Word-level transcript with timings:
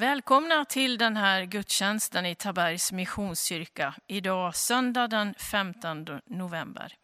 Välkomna 0.00 0.64
till 0.64 0.98
den 0.98 1.16
här 1.16 1.44
gudstjänsten 1.44 2.26
i 2.26 2.34
Tabergs 2.34 2.92
Missionskyrka 2.92 3.94
idag 4.06 4.56
söndag 4.56 5.08
den 5.08 5.34
15 5.34 6.20
november. 6.26 6.96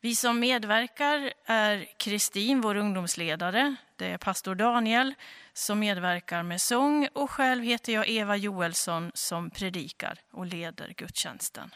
Vi 0.00 0.14
som 0.14 0.40
medverkar 0.40 1.32
är 1.46 1.98
Kristin, 1.98 2.60
vår 2.60 2.74
ungdomsledare. 2.74 3.74
Det 3.96 4.06
är 4.06 4.18
pastor 4.18 4.54
Daniel 4.54 5.14
som 5.52 5.78
medverkar 5.78 6.42
med 6.42 6.60
sång 6.60 7.08
och 7.12 7.30
själv 7.30 7.64
heter 7.64 7.92
jag 7.92 8.08
Eva 8.08 8.36
Joelsson 8.36 9.10
som 9.14 9.50
predikar 9.50 10.18
och 10.32 10.46
leder 10.46 10.94
gudstjänsten. 10.96 11.70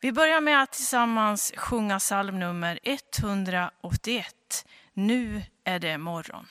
Vi 0.00 0.12
börjar 0.12 0.40
med 0.40 0.62
att 0.62 0.72
tillsammans 0.72 1.52
sjunga 1.56 1.98
psalmnummer 1.98 2.78
181. 2.82 4.66
Nu 4.92 5.42
är 5.64 5.78
det 5.78 5.98
morgon. 5.98 6.46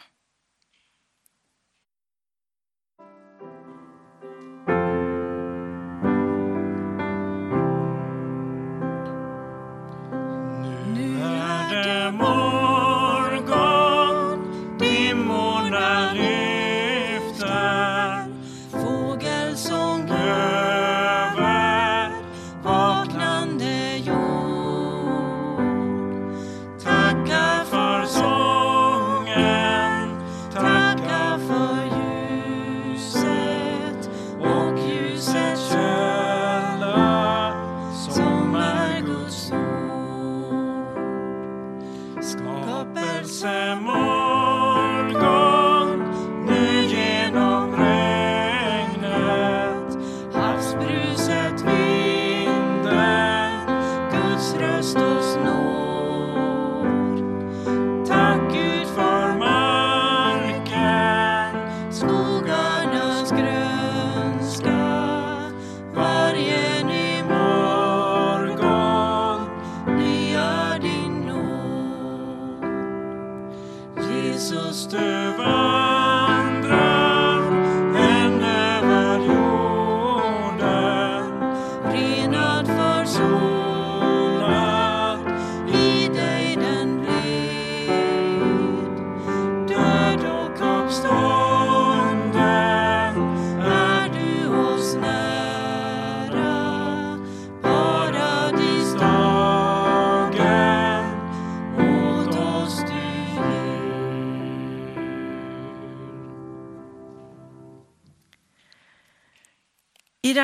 skaper 42.25 43.23
seg 43.23 43.81
morgen. 43.81 45.44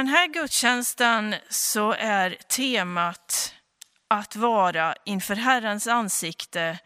Den 0.01 0.07
här 0.07 0.27
gudstjänsten 0.27 1.35
så 1.49 1.91
är 1.91 2.29
temat 2.29 3.55
att 4.07 4.35
vara 4.35 4.95
inför 5.05 5.35
Herrens 5.35 5.87
ansikte 5.87 6.79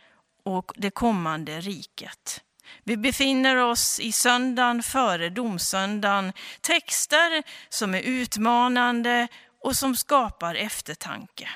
och 0.43 0.71
det 0.75 0.91
kommande 0.91 1.61
riket. 1.61 2.43
Vi 2.83 2.97
befinner 2.97 3.55
oss 3.55 3.99
i 3.99 4.11
söndagen 4.11 4.83
före 4.83 5.29
domsöndagen, 5.29 6.33
texter 6.61 7.43
som 7.69 7.95
är 7.95 8.01
utmanande 8.01 9.27
och 9.61 9.75
som 9.75 9.95
skapar 9.95 10.55
eftertanke. 10.55 11.49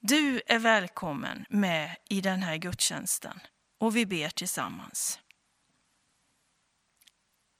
Du 0.00 0.42
är 0.46 0.58
välkommen 0.58 1.44
med 1.48 1.96
i 2.08 2.20
den 2.20 2.42
här 2.42 2.56
gudstjänsten 2.56 3.40
och 3.80 3.96
vi 3.96 4.06
ber 4.06 4.28
tillsammans. 4.28 5.18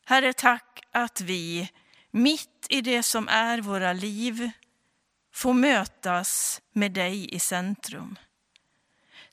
Herre, 0.07 0.33
tack 0.33 0.81
att 0.93 1.21
vi 1.21 1.71
mitt 2.15 2.67
i 2.69 2.81
det 2.81 3.03
som 3.03 3.29
är 3.29 3.61
våra 3.61 3.93
liv, 3.93 4.51
få 5.35 5.53
mötas 5.53 6.61
med 6.73 6.93
dig 6.93 7.35
i 7.35 7.39
centrum. 7.39 8.19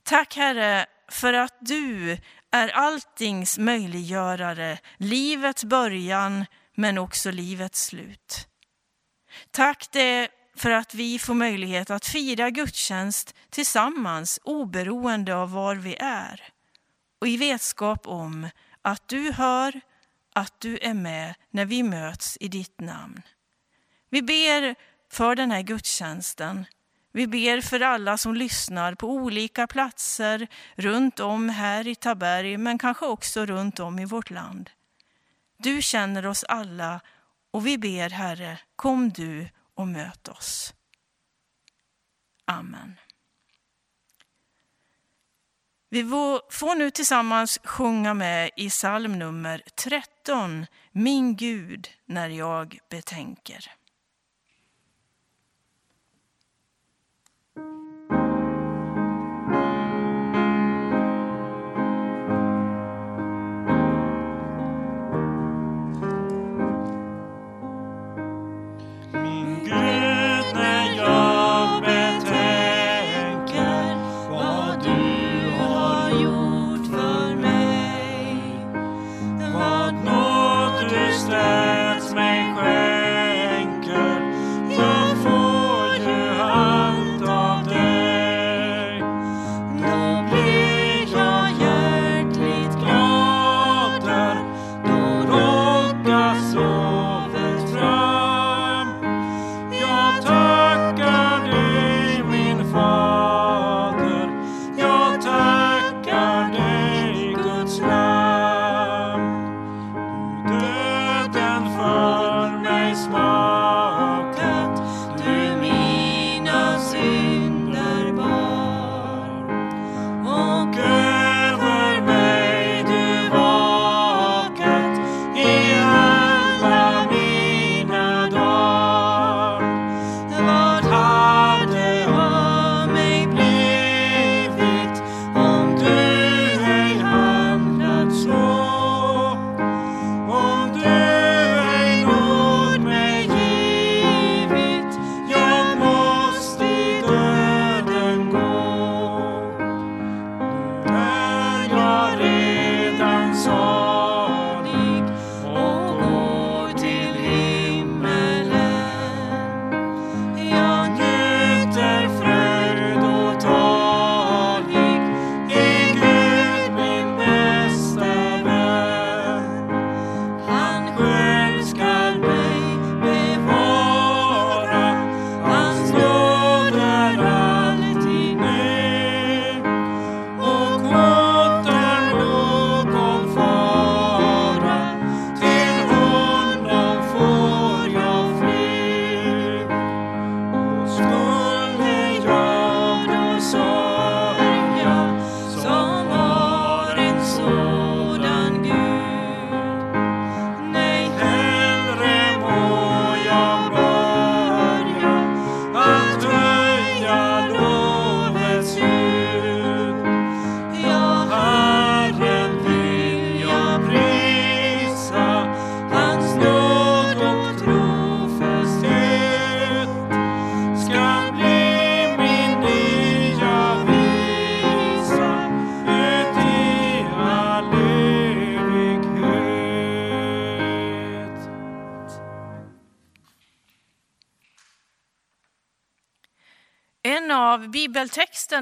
Tack 0.02 0.36
Herre 0.36 0.86
för 1.08 1.32
att 1.32 1.54
du 1.60 2.18
är 2.50 2.68
alltings 2.68 3.58
möjliggörare, 3.58 4.78
livets 4.96 5.64
början 5.64 6.46
men 6.74 6.98
också 6.98 7.30
livets 7.30 7.84
slut. 7.84 8.48
Tack 9.50 9.88
det 9.92 10.28
för 10.56 10.70
att 10.70 10.94
vi 10.94 11.18
får 11.18 11.34
möjlighet 11.34 11.90
att 11.90 12.06
fira 12.06 12.50
gudstjänst 12.50 13.34
tillsammans 13.50 14.40
oberoende 14.42 15.36
av 15.36 15.52
var 15.52 15.74
vi 15.74 15.96
är 16.00 16.48
och 17.20 17.28
i 17.28 17.36
vetskap 17.36 18.06
om 18.06 18.48
att 18.82 19.08
du 19.08 19.32
hör 19.32 19.80
att 20.32 20.60
du 20.60 20.78
är 20.78 20.94
med 20.94 21.34
när 21.50 21.64
vi 21.64 21.82
möts 21.82 22.38
i 22.40 22.48
ditt 22.48 22.80
namn. 22.80 23.22
Vi 24.10 24.22
ber 24.22 24.74
för 25.10 25.34
den 25.34 25.50
här 25.50 25.62
gudstjänsten. 25.62 26.66
Vi 27.12 27.26
ber 27.26 27.60
för 27.60 27.80
alla 27.80 28.18
som 28.18 28.34
lyssnar 28.34 28.94
på 28.94 29.10
olika 29.10 29.66
platser 29.66 30.46
runt 30.76 31.20
om 31.20 31.48
här 31.48 31.86
i 31.86 31.94
Taberg, 31.94 32.56
men 32.56 32.78
kanske 32.78 33.06
också 33.06 33.46
runt 33.46 33.80
om 33.80 33.98
i 33.98 34.04
vårt 34.04 34.30
land. 34.30 34.70
Du 35.56 35.82
känner 35.82 36.26
oss 36.26 36.44
alla 36.44 37.00
och 37.50 37.66
vi 37.66 37.78
ber 37.78 38.10
Herre, 38.10 38.58
kom 38.76 39.10
du 39.10 39.48
och 39.74 39.88
möt 39.88 40.28
oss. 40.28 40.74
Amen. 42.44 42.96
Vi 45.92 46.02
får 46.50 46.74
nu 46.74 46.90
tillsammans 46.90 47.58
sjunga 47.64 48.14
med 48.14 48.50
i 48.56 48.68
psalm 48.68 49.18
nummer 49.18 49.62
13, 49.74 50.66
Min 50.92 51.36
Gud, 51.36 51.88
när 52.06 52.28
jag 52.28 52.78
betänker. 52.90 53.70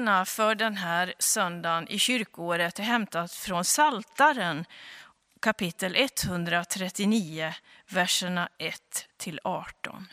Texterna 0.01 0.25
för 0.25 0.55
den 0.55 0.75
här 0.75 1.13
söndagen 1.19 1.87
i 1.87 1.99
kyrkoåret 1.99 2.79
är 2.79 2.83
hämtat 2.83 3.31
från 3.31 3.65
Saltaren 3.65 4.65
kapitel 5.41 5.95
139, 5.95 7.53
verserna 7.89 8.49
1 8.57 9.07
till 9.17 9.39
18. 9.43 10.07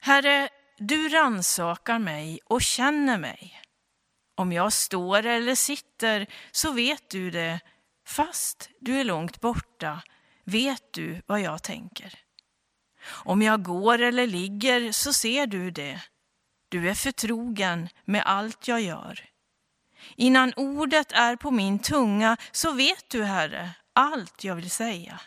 Herre, 0.00 0.48
du 0.78 1.08
ransakar 1.08 1.98
mig 1.98 2.40
och 2.46 2.62
känner 2.62 3.18
mig. 3.18 3.60
Om 4.36 4.52
jag 4.52 4.72
står 4.72 5.26
eller 5.26 5.54
sitter 5.54 6.26
så 6.52 6.72
vet 6.72 7.10
du 7.10 7.30
det, 7.30 7.60
fast 8.06 8.70
du 8.80 9.00
är 9.00 9.04
långt 9.04 9.40
borta 9.40 10.02
vet 10.44 10.92
du 10.92 11.22
vad 11.26 11.40
jag 11.40 11.62
tänker. 11.62 12.14
Om 13.24 13.42
jag 13.42 13.62
går 13.62 13.98
eller 14.02 14.26
ligger 14.26 14.92
så 14.92 15.12
ser 15.12 15.46
du 15.46 15.70
det. 15.70 16.00
Du 16.74 16.90
är 16.90 16.94
förtrogen 16.94 17.88
med 18.04 18.22
allt 18.26 18.68
jag 18.68 18.80
gör. 18.80 19.20
Innan 20.16 20.52
ordet 20.56 21.12
är 21.12 21.36
på 21.36 21.50
min 21.50 21.78
tunga 21.78 22.36
så 22.52 22.72
vet 22.72 23.08
du, 23.08 23.24
Herre, 23.24 23.70
allt 23.92 24.44
jag 24.44 24.54
vill 24.54 24.70
säga. 24.70 25.20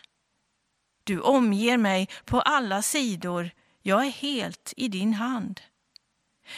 Du 1.04 1.20
omger 1.20 1.76
mig 1.76 2.08
på 2.24 2.40
alla 2.40 2.82
sidor, 2.82 3.50
jag 3.82 4.06
är 4.06 4.10
helt 4.10 4.74
i 4.76 4.88
din 4.88 5.14
hand. 5.14 5.60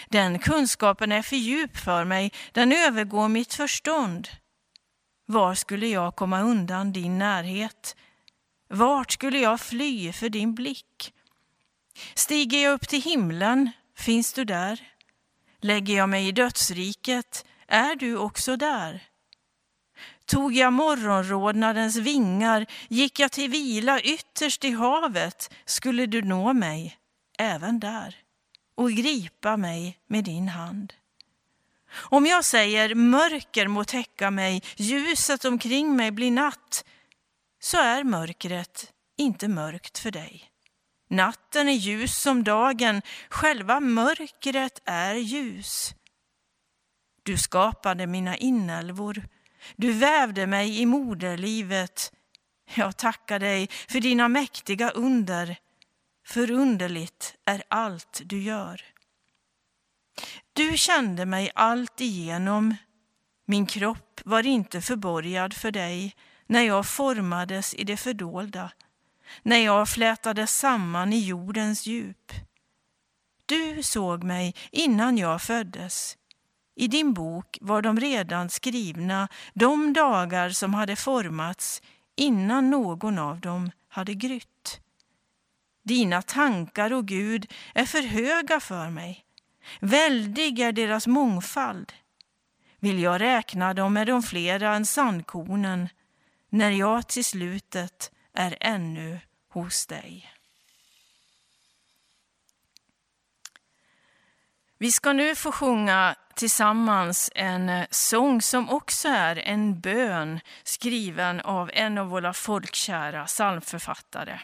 Den 0.09 0.39
kunskapen 0.39 1.13
är 1.13 1.23
för 1.23 1.37
djup 1.37 1.77
för 1.77 2.05
mig, 2.05 2.33
den 2.53 2.73
övergår 2.73 3.29
mitt 3.29 3.55
förstånd. 3.55 4.29
Var 5.27 5.55
skulle 5.55 5.87
jag 5.87 6.17
komma 6.17 6.41
undan 6.41 6.93
din 6.93 7.19
närhet? 7.19 7.97
Vart 8.69 9.13
skulle 9.13 9.39
jag 9.39 9.61
fly 9.61 10.13
för 10.13 10.29
din 10.29 10.55
blick? 10.55 11.15
Stiger 12.15 12.63
jag 12.65 12.73
upp 12.73 12.89
till 12.89 13.03
himlen, 13.03 13.71
finns 14.01 14.33
du 14.33 14.45
där? 14.45 14.81
Lägger 15.61 15.97
jag 15.97 16.09
mig 16.09 16.29
i 16.29 16.33
dödsriket, 16.33 17.45
är 17.67 17.97
du 17.97 18.17
också 18.17 18.57
där? 18.57 19.03
Tog 20.25 20.53
jag 20.53 20.73
morgonrodnadens 20.73 21.97
vingar, 21.97 22.67
gick 22.89 23.19
jag 23.19 23.33
till 23.33 23.51
vila 23.51 24.01
ytterst 24.01 24.65
i 24.65 24.71
havet, 24.71 25.51
skulle 25.65 26.07
du 26.07 26.23
nå 26.23 26.53
mig 26.53 26.97
även 27.39 27.81
där 27.81 28.17
och 28.75 28.91
gripa 28.91 29.57
mig 29.57 29.99
med 30.07 30.25
din 30.25 30.49
hand. 30.49 30.93
Om 31.93 32.27
jag 32.27 32.45
säger 32.45 32.95
mörker 32.95 33.69
må 33.69 33.85
täcka 33.85 34.31
mig, 34.31 34.63
ljuset 34.77 35.45
omkring 35.45 35.97
mig 35.97 36.11
blir 36.11 36.31
natt, 36.31 36.85
så 37.61 37.77
är 37.77 38.05
mörkret 38.05 38.93
inte 39.17 39.49
mörkt 39.49 39.99
för 39.99 40.11
dig. 40.11 40.50
Natten 41.11 41.69
är 41.69 41.73
ljus 41.73 42.17
som 42.17 42.45
dagen, 42.45 43.03
själva 43.29 43.81
mörkret 43.81 44.83
är 44.85 45.15
ljus. 45.15 45.95
Du 47.23 47.39
skapade 47.39 48.07
mina 48.07 48.37
inälvor, 48.37 49.23
du 49.77 49.93
vävde 49.93 50.47
mig 50.47 50.81
i 50.81 50.87
moderlivet. 50.87 52.13
Jag 52.75 52.97
tackar 52.97 53.39
dig 53.39 53.69
för 53.89 54.01
dina 54.01 54.29
mäktiga 54.29 54.91
under. 54.91 55.57
Förunderligt 56.27 57.35
är 57.45 57.63
allt 57.69 58.21
du 58.25 58.43
gör. 58.43 58.83
Du 60.53 60.79
kände 60.79 61.27
mig 61.27 61.51
allt 61.55 62.01
igenom. 62.01 62.77
Min 63.47 63.67
kropp 63.67 64.21
var 64.25 64.47
inte 64.47 64.81
förborgad 64.81 65.55
för 65.55 65.71
dig 65.71 66.17
när 66.47 66.63
jag 66.63 66.87
formades 66.87 67.75
i 67.75 67.85
det 67.85 67.97
fördolda, 67.97 68.71
när 69.43 69.59
jag 69.59 69.89
flätades 69.89 70.59
samman 70.59 71.13
i 71.13 71.19
jordens 71.19 71.87
djup. 71.87 72.33
Du 73.47 73.83
såg 73.83 74.25
mig 74.25 74.55
innan 74.71 75.19
jag 75.19 75.43
föddes. 75.43 76.17
I 76.75 76.89
din 76.89 77.13
bok 77.13 77.59
var 77.61 77.83
de 77.83 78.01
redan 78.01 78.51
skrivna, 78.51 79.29
de 79.55 79.93
dagar 79.93 80.51
som 80.51 80.75
hade 80.75 80.97
formats 80.97 81.83
innan 82.17 82.71
någon 82.71 83.19
av 83.19 83.41
dem 83.41 83.71
hade 83.89 84.15
grytt. 84.15 84.81
Dina 85.83 86.23
tankar, 86.23 86.93
och 86.93 87.07
Gud, 87.07 87.53
är 87.75 87.85
för 87.85 88.03
höga 88.03 88.61
för 88.61 88.91
mig. 88.91 89.25
Väldig 89.81 90.59
är 90.59 90.73
deras 90.73 91.07
mångfald. 91.07 91.93
Vill 92.79 92.99
jag 92.99 93.21
räkna 93.21 93.75
dem 93.75 93.97
är 93.97 94.07
de 94.07 94.23
flera 94.23 94.75
än 94.75 94.87
sandkornen 94.87 95.89
när 96.51 96.71
jag 96.71 97.09
till 97.09 97.25
slutet 97.25 98.13
är 98.35 98.57
ännu 98.61 99.21
hos 99.49 99.87
dig. 99.87 100.33
Vi 104.79 104.93
ska 104.93 105.13
nu 105.13 105.35
få 105.35 105.53
sjunga 105.53 106.17
tillsammans 106.35 107.31
en 107.35 107.69
eh, 107.69 107.87
sång 107.91 108.43
som 108.43 108.71
också 108.71 109.09
är 109.09 109.37
en 109.37 109.81
bön 109.81 110.41
skriven 110.63 111.41
av 111.41 111.71
en 111.75 111.99
av 111.99 112.07
våra 112.07 112.33
folkkära 112.33 113.25
psalmförfattare. 113.25 114.41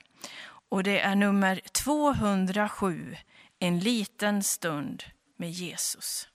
Och 0.68 0.82
det 0.82 1.00
är 1.00 1.14
nummer 1.14 1.60
207, 1.72 3.16
En 3.58 3.78
liten 3.78 4.42
stund 4.42 5.04
med 5.36 5.50
Jesus. 5.50 6.28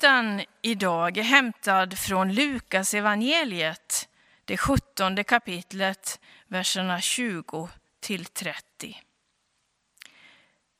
Texten 0.00 0.42
idag 0.62 1.18
är 1.18 1.22
hämtad 1.22 1.98
från 1.98 2.32
Lukas 2.32 2.94
evangeliet, 2.94 4.08
det 4.44 4.56
sjuttonde 4.56 5.24
kapitlet, 5.24 6.20
verserna 6.48 7.00
20 7.00 7.68
till 8.00 8.24
30. 8.24 9.02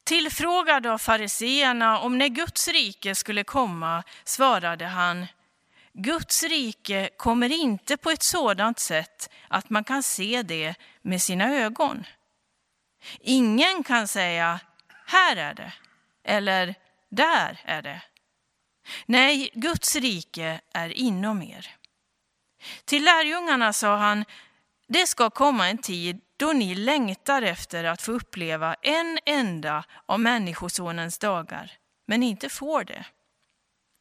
Tillfrågad 0.05 0.87
av 0.87 0.99
fariseerna 0.99 1.99
om 1.99 2.19
när 2.19 2.29
Guds 2.29 2.69
rike 2.69 3.15
skulle 3.15 3.45
komma 3.45 4.03
svarade 4.25 4.87
han 4.87 5.27
Guds 5.93 6.43
rike 6.43 7.11
kommer 7.17 7.53
inte 7.53 7.97
på 7.97 8.11
ett 8.11 8.23
sådant 8.23 8.79
sätt 8.79 9.31
att 9.49 9.71
man 9.71 9.85
kan 9.85 10.03
se 10.03 10.43
det 10.43 10.75
med 11.03 11.23
sina 11.23 11.55
ögon. 11.55 12.05
Ingen 13.21 13.85
kan 13.85 14.09
säga 14.09 14.61
här 15.07 15.37
är 15.37 15.55
det 15.55 15.73
eller 16.25 16.75
där 17.11 17.61
är 17.65 17.83
det. 17.83 18.03
Nej, 19.07 19.51
Guds 19.55 19.97
rike 19.97 20.61
är 20.75 20.89
inom 20.89 21.43
er. 21.43 21.77
Till 22.85 23.05
lärjungarna 23.05 23.73
sa 23.73 23.97
han, 23.97 24.25
det 24.89 25.07
ska 25.07 25.31
komma 25.31 25.69
en 25.69 25.79
tid 25.79 26.21
då 26.37 26.53
ni 26.53 26.75
längtar 26.75 27.43
efter 27.43 27.85
att 27.85 28.03
få 28.03 28.13
uppleva 28.13 28.75
en 28.83 29.19
enda 29.27 29.85
av 30.07 30.21
Människosonens 30.21 31.19
dagar, 31.19 31.73
men 32.07 32.23
inte 32.23 32.49
får 32.49 32.85
det. 32.85 33.07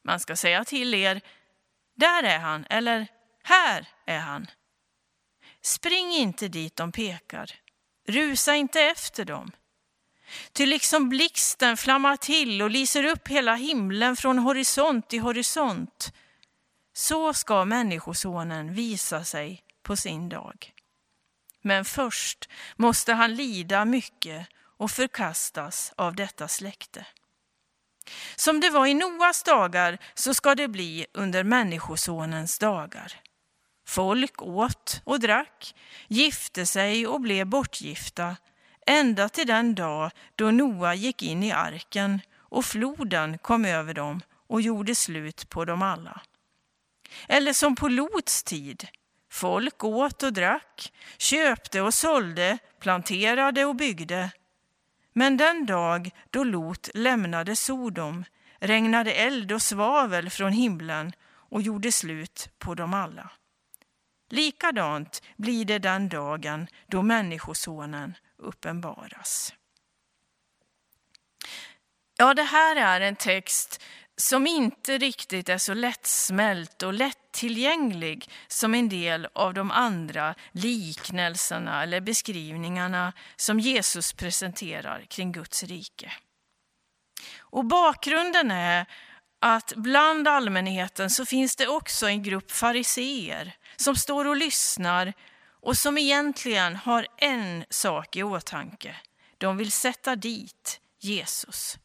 Man 0.03 0.19
ska 0.19 0.35
säga 0.35 0.65
till 0.65 0.93
er, 0.93 1.21
där 1.95 2.23
är 2.23 2.39
han, 2.39 2.65
eller 2.69 3.07
här 3.43 3.87
är 4.05 4.19
han. 4.19 4.47
Spring 5.61 6.11
inte 6.11 6.47
dit 6.47 6.75
de 6.75 6.91
pekar, 6.91 7.51
rusa 8.07 8.55
inte 8.55 8.81
efter 8.81 9.25
dem. 9.25 9.51
Ty 10.53 10.65
liksom 10.65 11.09
blixten 11.09 11.77
flammar 11.77 12.17
till 12.17 12.61
och 12.61 12.69
lyser 12.69 13.03
upp 13.03 13.27
hela 13.27 13.55
himlen 13.55 14.15
från 14.15 14.39
horisont 14.39 15.09
till 15.09 15.21
horisont, 15.21 16.13
så 16.93 17.33
ska 17.33 17.65
Människosonen 17.65 18.73
visa 18.73 19.23
sig 19.23 19.63
på 19.83 19.95
sin 19.95 20.29
dag. 20.29 20.73
Men 21.61 21.85
först 21.85 22.49
måste 22.75 23.13
han 23.13 23.35
lida 23.35 23.85
mycket 23.85 24.47
och 24.77 24.91
förkastas 24.91 25.93
av 25.95 26.15
detta 26.15 26.47
släkte. 26.47 27.05
Som 28.35 28.59
det 28.59 28.69
var 28.69 28.85
i 28.85 28.93
Noas 28.93 29.43
dagar 29.43 29.97
så 30.13 30.33
ska 30.33 30.55
det 30.55 30.67
bli 30.67 31.05
under 31.13 31.43
Människosonens 31.43 32.59
dagar. 32.59 33.21
Folk 33.87 34.41
åt 34.41 35.01
och 35.03 35.19
drack, 35.19 35.75
gifte 36.07 36.65
sig 36.65 37.07
och 37.07 37.21
blev 37.21 37.47
bortgifta 37.47 38.37
ända 38.89 39.29
till 39.29 39.47
den 39.47 39.75
dag 39.75 40.11
då 40.35 40.51
Noa 40.51 40.95
gick 40.95 41.23
in 41.23 41.43
i 41.43 41.51
arken 41.51 42.21
och 42.37 42.65
floden 42.65 43.37
kom 43.37 43.65
över 43.65 43.93
dem 43.93 44.21
och 44.47 44.61
gjorde 44.61 44.95
slut 44.95 45.49
på 45.49 45.65
dem 45.65 45.81
alla. 45.81 46.21
Eller 47.27 47.53
som 47.53 47.75
på 47.75 47.87
Lots 47.87 48.43
tid. 48.43 48.87
Folk 49.31 49.83
åt 49.83 50.23
och 50.23 50.33
drack, 50.33 50.93
köpte 51.17 51.81
och 51.81 51.93
sålde, 51.93 52.57
planterade 52.79 53.65
och 53.65 53.75
byggde. 53.75 54.31
Men 55.13 55.37
den 55.37 55.65
dag 55.65 56.11
då 56.29 56.43
Lot 56.43 56.89
lämnade 56.93 57.55
Sodom 57.55 58.25
regnade 58.59 59.13
eld 59.13 59.51
och 59.51 59.61
svavel 59.61 60.29
från 60.29 60.51
himlen 60.51 61.13
och 61.29 61.61
gjorde 61.61 61.91
slut 61.91 62.49
på 62.57 62.75
dem 62.75 62.93
alla. 62.93 63.31
Likadant 64.29 65.21
blir 65.37 65.65
det 65.65 65.79
den 65.79 66.09
dagen 66.09 66.67
då 66.87 67.01
Människosonen 67.01 68.15
uppenbaras. 68.39 69.53
Ja, 72.17 72.33
det 72.33 72.43
här 72.43 72.75
är 72.75 73.01
en 73.01 73.15
text 73.15 73.83
som 74.17 74.47
inte 74.47 74.97
riktigt 74.97 75.49
är 75.49 75.57
så 75.57 75.73
lättsmält 75.73 76.83
och 76.83 76.93
lättillgänglig 76.93 78.29
som 78.47 78.73
en 78.73 78.89
del 78.89 79.27
av 79.33 79.53
de 79.53 79.71
andra 79.71 80.35
liknelserna 80.51 81.83
eller 81.83 82.01
beskrivningarna 82.01 83.13
som 83.35 83.59
Jesus 83.59 84.13
presenterar 84.13 85.05
kring 85.09 85.31
Guds 85.31 85.63
rike. 85.63 86.11
Och 87.37 87.65
bakgrunden 87.65 88.51
är 88.51 88.85
att 89.39 89.73
bland 89.75 90.27
allmänheten 90.27 91.09
så 91.09 91.25
finns 91.25 91.55
det 91.55 91.67
också 91.67 92.07
en 92.07 92.23
grupp 92.23 92.51
fariseer 92.51 93.55
som 93.75 93.95
står 93.95 94.27
och 94.27 94.35
lyssnar 94.35 95.13
och 95.61 95.77
som 95.77 95.97
egentligen 95.97 96.75
har 96.75 97.07
en 97.17 97.65
sak 97.69 98.15
i 98.15 98.23
åtanke. 98.23 98.95
De 99.37 99.57
vill 99.57 99.71
sätta 99.71 100.15
dit 100.15 100.79
Jesus. 100.99 101.77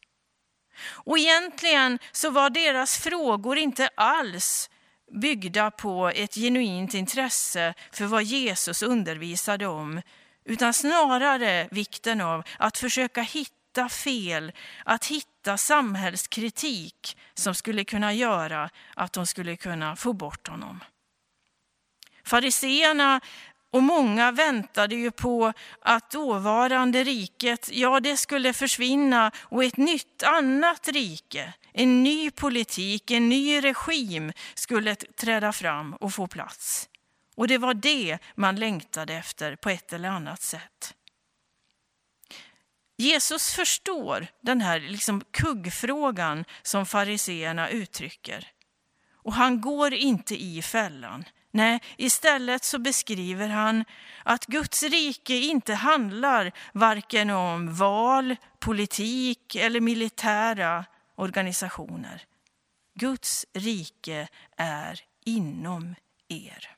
Och 0.85 1.17
egentligen 1.17 1.99
så 2.11 2.29
var 2.29 2.49
deras 2.49 2.97
frågor 2.97 3.57
inte 3.57 3.89
alls 3.95 4.69
byggda 5.11 5.71
på 5.71 6.09
ett 6.15 6.35
genuint 6.35 6.93
intresse 6.93 7.73
för 7.91 8.05
vad 8.05 8.23
Jesus 8.23 8.83
undervisade 8.83 9.67
om, 9.67 10.01
utan 10.45 10.73
snarare 10.73 11.67
vikten 11.71 12.21
av 12.21 12.43
att 12.59 12.77
försöka 12.77 13.21
hitta 13.21 13.89
fel, 13.89 14.51
att 14.85 15.05
hitta 15.05 15.57
samhällskritik 15.57 17.17
som 17.33 17.55
skulle 17.55 17.83
kunna 17.83 18.13
göra 18.13 18.69
att 18.95 19.13
de 19.13 19.27
skulle 19.27 19.55
kunna 19.57 19.95
få 19.95 20.13
bort 20.13 20.47
honom. 20.47 20.83
Fariseerna 22.23 23.21
och 23.71 23.83
många 23.83 24.31
väntade 24.31 24.95
ju 24.95 25.11
på 25.11 25.53
att 25.81 26.11
dåvarande 26.11 27.03
riket, 27.03 27.69
ja 27.71 27.99
det 27.99 28.17
skulle 28.17 28.53
försvinna 28.53 29.31
och 29.37 29.63
ett 29.63 29.77
nytt 29.77 30.23
annat 30.23 30.87
rike, 30.87 31.53
en 31.73 32.03
ny 32.03 32.31
politik, 32.31 33.11
en 33.11 33.29
ny 33.29 33.63
regim 33.63 34.31
skulle 34.55 34.95
träda 34.95 35.53
fram 35.53 35.93
och 35.93 36.13
få 36.13 36.27
plats. 36.27 36.89
Och 37.35 37.47
det 37.47 37.57
var 37.57 37.73
det 37.73 38.17
man 38.35 38.55
längtade 38.55 39.13
efter 39.13 39.55
på 39.55 39.69
ett 39.69 39.93
eller 39.93 40.09
annat 40.09 40.41
sätt. 40.41 40.95
Jesus 42.97 43.51
förstår 43.53 44.27
den 44.41 44.61
här 44.61 44.79
liksom 44.79 45.23
kuggfrågan 45.31 46.45
som 46.61 46.85
fariseerna 46.85 47.69
uttrycker. 47.69 48.47
Och 49.13 49.33
han 49.33 49.61
går 49.61 49.93
inte 49.93 50.43
i 50.43 50.61
fällan. 50.61 51.25
Nej, 51.55 51.81
istället 51.97 52.63
så 52.63 52.79
beskriver 52.79 53.47
han 53.47 53.85
att 54.23 54.45
Guds 54.45 54.83
rike 54.83 55.35
inte 55.35 55.73
handlar 55.73 56.51
varken 56.73 57.29
om 57.29 57.75
val, 57.75 58.35
politik 58.59 59.55
eller 59.55 59.81
militära 59.81 60.85
organisationer. 61.15 62.23
Guds 62.99 63.45
rike 63.53 64.27
är 64.57 65.01
inom 65.25 65.95
er. 66.27 66.69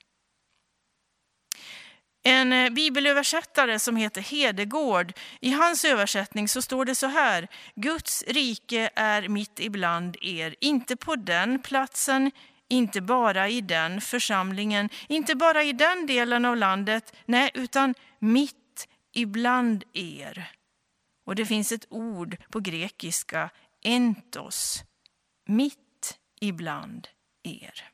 En 2.23 2.53
eh, 2.53 2.69
bibelöversättare 2.69 3.79
som 3.79 3.95
heter 3.95 4.21
Hedegård, 4.21 5.13
i 5.41 5.51
hans 5.51 5.85
översättning 5.85 6.47
så 6.47 6.61
står 6.61 6.85
det 6.85 6.95
så 6.95 7.07
här. 7.07 7.47
Guds 7.75 8.23
rike 8.27 8.89
är 8.95 9.27
mitt 9.27 9.59
ibland 9.59 10.17
er, 10.21 10.55
inte 10.59 10.95
på 10.95 11.15
den 11.15 11.61
platsen, 11.61 12.31
inte 12.67 13.01
bara 13.01 13.49
i 13.49 13.61
den 13.61 14.01
församlingen, 14.01 14.89
inte 15.07 15.35
bara 15.35 15.63
i 15.63 15.73
den 15.73 16.05
delen 16.05 16.45
av 16.45 16.57
landet, 16.57 17.15
nej, 17.25 17.51
utan 17.53 17.95
mitt 18.19 18.87
ibland 19.13 19.83
er. 19.93 20.51
Och 21.25 21.35
det 21.35 21.45
finns 21.45 21.71
ett 21.71 21.85
ord 21.89 22.37
på 22.49 22.59
grekiska, 22.59 23.49
entos, 23.83 24.83
mitt 25.45 26.17
ibland 26.41 27.07
er. 27.43 27.89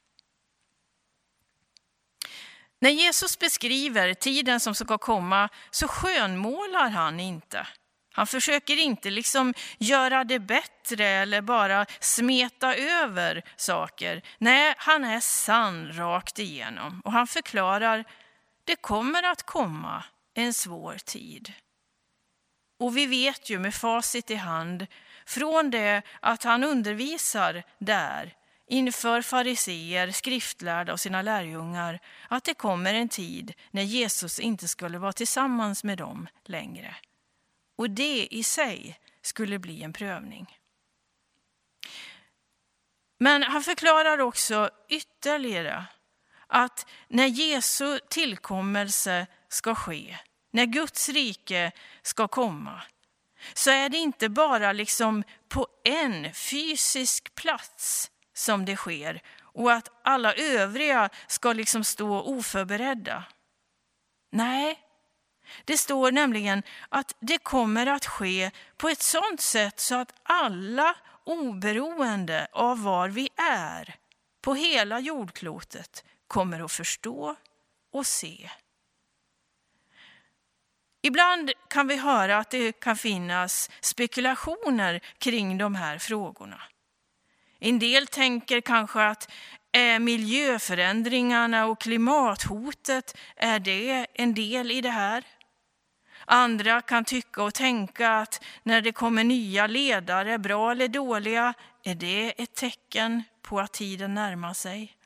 När 2.80 2.90
Jesus 2.90 3.40
beskriver 3.40 4.14
tiden 4.14 4.60
som 4.60 4.76
ska 4.76 4.98
komma 4.98 5.50
så 5.72 5.88
skönmålar 5.88 6.90
han 6.90 7.20
inte. 7.20 7.68
Han 8.16 8.28
försöker 8.28 8.78
inte 8.78 9.10
liksom 9.10 9.54
göra 9.78 10.24
det 10.24 10.40
bättre 10.40 11.06
eller 11.06 11.42
bara 11.42 11.86
smeta 12.00 12.76
över 12.76 13.44
saker. 13.56 14.22
Nej, 14.38 14.74
han 14.78 15.04
är 15.04 15.20
sann 15.20 15.94
rakt 15.94 16.40
igenom 16.40 17.02
och 17.06 17.12
han 17.12 17.28
förklarar 17.28 18.06
det 18.64 18.76
kommer 18.76 19.24
att 19.24 19.44
komma 19.44 20.04
en 20.34 20.54
svår 20.54 20.98
tid. 21.06 21.54
Och 22.80 22.98
vi 22.98 23.06
vet 23.06 23.50
ju 23.50 23.60
med 23.60 23.76
facit 23.76 24.32
i 24.32 24.36
hand 24.36 24.88
från 25.26 25.72
det 25.72 26.02
att 26.20 26.44
han 26.44 26.64
undervisar 26.64 27.64
där 27.80 28.34
inför 28.68 29.22
fariseer, 29.22 30.12
skriftlärda 30.12 30.94
och 30.94 31.00
sina 31.00 31.22
lärjungar 31.22 32.00
att 32.28 32.44
det 32.44 32.54
kommer 32.54 32.94
en 32.94 33.10
tid 33.10 33.54
när 33.72 33.84
Jesus 33.84 34.40
inte 34.40 34.68
skulle 34.68 34.98
vara 34.98 35.14
tillsammans 35.14 35.84
med 35.84 35.98
dem 35.98 36.28
längre. 36.46 36.96
Och 37.84 37.90
det 37.90 38.28
i 38.32 38.44
sig 38.44 39.00
skulle 39.22 39.60
bli 39.60 39.84
en 39.84 39.94
prövning. 39.94 40.60
Men 43.20 43.44
han 43.44 43.64
förklarar 43.64 44.20
också 44.20 44.70
ytterligare 44.90 45.86
att 46.48 46.86
när 47.08 47.26
Jesu 47.26 48.00
tillkommelse 48.10 49.28
ska 49.50 49.76
ske, 49.76 50.18
när 50.52 50.66
Guds 50.66 51.10
rike 51.10 51.72
ska 52.02 52.28
komma, 52.28 52.82
så 53.54 53.72
är 53.72 53.90
det 53.90 53.98
inte 53.98 54.30
bara 54.30 54.74
liksom 54.74 55.24
på 55.48 55.68
en 55.84 56.34
fysisk 56.34 57.36
plats 57.36 58.12
som 58.34 58.66
det 58.66 58.76
sker 58.76 59.22
och 59.42 59.72
att 59.74 59.90
alla 60.04 60.34
övriga 60.34 61.10
ska 61.28 61.54
liksom 61.54 61.84
stå 61.84 62.22
oförberedda. 62.22 63.24
Nej, 64.32 64.80
det 65.66 65.78
står 65.78 66.12
nämligen 66.12 66.64
att 66.90 67.16
det 67.20 67.38
kommer 67.38 67.88
att 67.88 68.06
ske 68.06 68.52
på 68.78 68.90
ett 68.90 69.02
sådant 69.02 69.42
sätt 69.42 69.80
så 69.80 69.96
att 69.96 70.14
alla 70.24 70.96
oberoende 71.24 72.48
av 72.52 72.84
var 72.84 73.10
vi 73.10 73.30
är 73.36 73.96
på 74.42 74.54
hela 74.54 75.00
jordklotet 75.00 76.04
kommer 76.28 76.60
att 76.60 76.72
förstå 76.72 77.36
och 77.92 78.08
se. 78.08 78.50
Ibland 81.02 81.52
kan 81.70 81.88
vi 81.88 81.96
höra 81.96 82.38
att 82.38 82.50
det 82.50 82.72
kan 82.72 82.98
finnas 82.98 83.70
spekulationer 83.82 85.02
kring 85.18 85.58
de 85.58 85.76
här 85.76 85.98
frågorna. 85.98 86.62
En 87.60 87.80
del 87.80 88.08
tänker 88.08 88.62
kanske 88.62 89.06
att 89.06 89.32
är 89.72 90.00
miljöförändringarna 90.00 91.66
och 91.66 91.82
klimathotet, 91.82 93.18
är 93.36 93.60
det 93.60 94.08
en 94.14 94.34
del 94.34 94.72
i 94.72 94.82
det 94.82 94.90
här? 94.90 95.24
Andra 96.26 96.82
kan 96.82 97.06
tycka 97.06 97.44
och 97.44 97.54
tänka 97.54 98.10
att 98.12 98.44
när 98.64 98.82
det 98.82 98.92
kommer 98.92 99.24
nya 99.24 99.68
ledare, 99.68 100.38
bra 100.38 100.72
eller 100.72 100.88
dåliga, 100.88 101.54
är 101.84 101.96
det 101.96 102.42
ett 102.42 102.56
tecken 102.56 103.24
på 103.42 103.60
att 103.60 103.74
tiden 103.74 104.14
närmar 104.14 104.54
sig. 104.54 104.98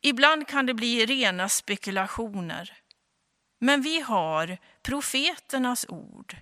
Ibland 0.00 0.48
kan 0.48 0.66
det 0.66 0.74
bli 0.74 1.06
rena 1.06 1.48
spekulationer. 1.48 2.72
Men 3.58 3.82
vi 3.82 4.00
har 4.00 4.58
profeternas 4.82 5.86
ord 5.88 6.36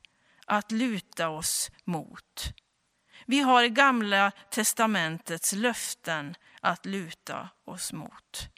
att 0.46 0.72
luta 0.72 1.28
oss 1.28 1.70
mot. 1.84 2.54
Vi 3.26 3.40
har 3.40 3.66
Gamla 3.66 4.30
testamentets 4.50 5.52
löften 5.52 6.34
att 6.60 6.86
luta 6.86 7.48
oss 7.64 7.92
mot. 7.92 8.51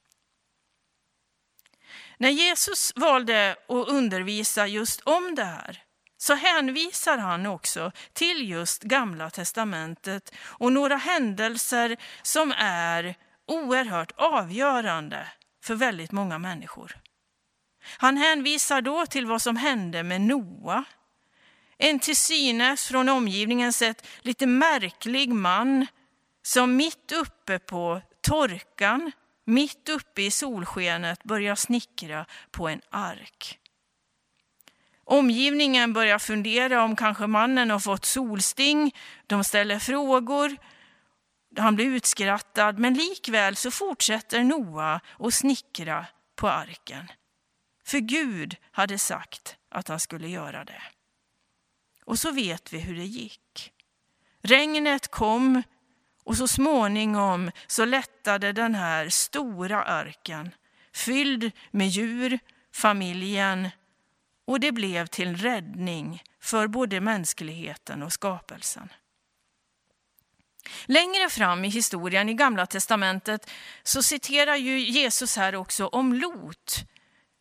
När 2.18 2.31
Jesus 2.31 2.92
valde 2.96 3.57
att 3.68 3.88
undervisa 3.88 4.66
just 4.66 5.00
om 5.00 5.35
det 5.35 5.44
här 5.44 5.83
så 6.16 6.35
hänvisar 6.35 7.18
han 7.18 7.46
också 7.46 7.92
till 8.12 8.50
just 8.50 8.83
Gamla 8.83 9.31
testamentet 9.31 10.35
och 10.42 10.72
några 10.72 10.96
händelser 10.96 11.96
som 12.22 12.53
är 12.59 13.14
oerhört 13.46 14.12
avgörande 14.16 15.27
för 15.64 15.74
väldigt 15.74 16.12
många 16.12 16.38
människor. 16.38 16.96
Han 17.98 18.16
hänvisar 18.16 18.81
då 18.81 19.07
till 19.07 19.27
vad 19.27 19.42
som 19.42 19.57
hände 19.57 20.03
med 20.03 20.20
Noa 20.20 20.85
en 21.79 21.98
till 21.98 22.16
synes 22.16 22.87
från 22.87 23.09
omgivningen 23.09 23.72
sett 23.72 24.07
lite 24.20 24.46
märklig 24.46 25.33
man 25.33 25.87
som 26.42 26.77
mitt 26.77 27.12
uppe 27.12 27.59
på 27.59 28.03
torkan, 28.20 29.12
mitt 29.44 29.88
uppe 29.88 30.22
i 30.22 30.30
solskenet 30.30 31.24
börjar 31.24 31.54
snickra 31.54 32.26
på 32.50 32.68
en 32.68 32.80
ark. 32.90 33.59
Omgivningen 35.04 35.92
börjar 35.92 36.18
fundera 36.18 36.85
om 36.85 36.96
kanske 36.96 37.26
mannen 37.26 37.70
har 37.70 37.78
fått 37.78 38.04
solsting. 38.04 38.94
De 39.26 39.44
ställer 39.44 39.78
frågor. 39.78 40.57
Han 41.57 41.74
blir 41.74 41.87
utskrattad, 41.87 42.78
men 42.78 42.94
likväl 42.94 43.57
så 43.57 43.70
fortsätter 43.70 44.44
Noa 44.44 45.00
att 45.18 45.35
snickra 45.35 46.07
på 46.37 46.48
arken. 46.48 47.09
För 47.85 47.98
Gud 47.98 48.57
hade 48.70 48.98
sagt 48.98 49.57
att 49.70 49.88
han 49.88 50.00
skulle 50.00 50.28
göra 50.28 50.64
det. 50.64 50.83
Och 52.04 52.18
så 52.18 52.30
vet 52.30 52.72
vi 52.72 52.78
hur 52.78 52.94
det 52.94 53.04
gick. 53.04 53.72
Regnet 54.42 55.09
kom 55.09 55.62
och 56.25 56.37
så 56.37 56.49
småningom 56.49 57.51
så 57.67 57.85
lättade 57.85 58.53
den 58.53 58.75
här 58.75 59.09
stora 59.09 59.85
arken 59.85 60.55
fylld 60.93 61.53
med 61.71 61.89
djur, 61.89 62.39
familjen 62.75 63.69
och 64.47 64.61
det 64.61 64.73
blev 64.73 65.07
till 65.07 65.37
räddning 65.37 66.23
för 66.41 66.67
både 66.67 67.01
mänskligheten 67.01 68.03
och 68.03 68.13
skapelsen. 68.13 68.89
Längre 70.85 71.29
fram 71.29 71.65
i 71.65 71.69
historien 71.69 72.29
i 72.29 72.35
Gamla 72.35 72.67
testamentet 72.67 73.51
så 73.83 74.03
citerar 74.03 74.57
ju 74.57 74.81
Jesus 74.81 75.37
här 75.37 75.55
också 75.55 75.87
om 75.87 76.13
Lot 76.13 76.85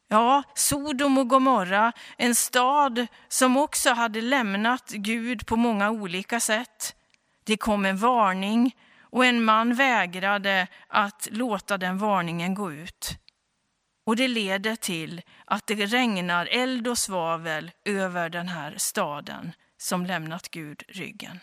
Ja, 0.08 0.44
Sodom 0.56 1.18
och 1.18 1.28
Gomorra, 1.28 1.92
en 2.18 2.36
stad 2.36 3.08
som 3.28 3.58
också 3.58 3.90
hade 3.90 4.22
lämnat 4.22 4.90
Gud 4.90 5.48
på 5.48 5.56
många 5.56 5.92
olika 5.92 6.40
sätt. 6.40 6.96
Det 7.44 7.58
kom 7.58 7.86
en 7.86 7.98
varning 7.98 8.76
och 9.02 9.26
en 9.26 9.44
man 9.44 9.74
vägrade 9.74 10.68
att 10.88 11.28
låta 11.32 11.78
den 11.78 11.98
varningen 11.98 12.54
gå 12.54 12.72
ut. 12.72 13.18
Och 14.06 14.16
det 14.16 14.28
leder 14.28 14.76
till 14.76 15.22
att 15.46 15.68
det 15.68 15.76
regnar 15.76 16.46
eld 16.46 16.88
och 16.88 16.98
svavel 16.98 17.72
över 17.86 18.30
den 18.30 18.48
här 18.48 18.76
staden 18.78 19.52
som 19.78 20.06
lämnat 20.06 20.50
Gud 20.50 20.84
ryggen. 20.88 21.40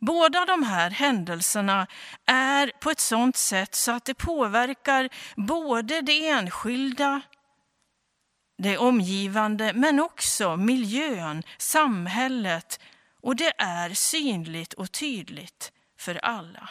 Båda 0.00 0.44
de 0.44 0.62
här 0.62 0.90
händelserna 0.90 1.86
är 2.26 2.72
på 2.80 2.90
ett 2.90 3.00
sådant 3.00 3.36
sätt 3.36 3.74
så 3.74 3.92
att 3.92 4.04
det 4.04 4.14
påverkar 4.14 5.08
både 5.36 6.00
det 6.00 6.28
enskilda, 6.28 7.20
det 8.58 8.78
omgivande, 8.78 9.72
men 9.74 10.00
också 10.00 10.56
miljön, 10.56 11.42
samhället 11.58 12.80
och 13.24 13.36
det 13.36 13.52
är 13.58 13.94
synligt 13.94 14.72
och 14.72 14.92
tydligt 14.92 15.72
för 15.98 16.14
alla. 16.14 16.70